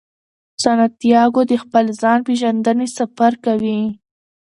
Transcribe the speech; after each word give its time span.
سانتیاګو 0.63 1.41
د 1.51 1.53
خپل 1.63 1.85
ځان 2.01 2.19
پیژندنې 2.27 2.87
سفر 2.97 3.31
کوي. 3.45 3.79